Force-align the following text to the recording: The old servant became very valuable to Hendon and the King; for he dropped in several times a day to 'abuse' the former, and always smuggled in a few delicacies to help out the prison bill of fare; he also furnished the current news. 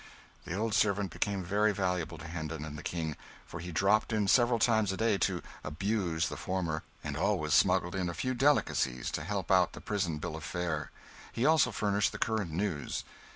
The 0.45 0.55
old 0.55 0.73
servant 0.73 1.11
became 1.11 1.43
very 1.43 1.71
valuable 1.71 2.17
to 2.17 2.27
Hendon 2.27 2.65
and 2.65 2.75
the 2.75 2.81
King; 2.81 3.15
for 3.45 3.59
he 3.59 3.71
dropped 3.71 4.11
in 4.11 4.27
several 4.27 4.57
times 4.57 4.91
a 4.91 4.97
day 4.97 5.19
to 5.19 5.43
'abuse' 5.63 6.27
the 6.27 6.37
former, 6.37 6.81
and 7.03 7.15
always 7.15 7.53
smuggled 7.53 7.93
in 7.93 8.09
a 8.09 8.15
few 8.15 8.33
delicacies 8.33 9.11
to 9.11 9.23
help 9.23 9.51
out 9.51 9.73
the 9.73 9.79
prison 9.79 10.17
bill 10.17 10.35
of 10.35 10.43
fare; 10.43 10.89
he 11.31 11.45
also 11.45 11.71
furnished 11.71 12.13
the 12.13 12.17
current 12.17 12.49
news. 12.49 13.03